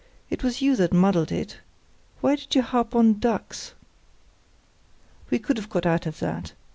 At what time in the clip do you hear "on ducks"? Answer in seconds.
2.95-3.75